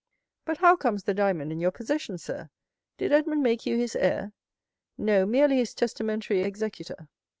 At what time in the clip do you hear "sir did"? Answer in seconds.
2.17-3.11